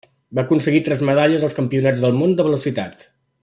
Va 0.37 0.43
aconseguir 0.47 0.79
tres 0.87 1.03
medalles 1.11 1.45
als 1.49 1.57
Campionats 1.59 2.03
del 2.07 2.19
món 2.23 2.35
de 2.41 2.47
velocitat. 2.51 3.07